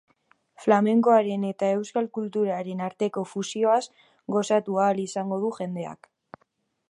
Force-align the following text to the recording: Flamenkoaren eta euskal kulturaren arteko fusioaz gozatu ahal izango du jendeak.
Flamenkoaren 0.63 1.43
eta 1.49 1.69
euskal 1.81 2.07
kulturaren 2.17 2.81
arteko 2.87 3.23
fusioaz 3.35 3.81
gozatu 4.37 4.83
ahal 4.85 5.03
izango 5.05 5.41
du 5.45 5.55
jendeak. 5.61 6.11